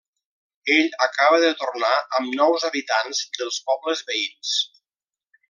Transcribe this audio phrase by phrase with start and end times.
[0.75, 1.91] Ell acaba de tornar
[2.21, 4.57] amb nous habitants dels pobles veïns.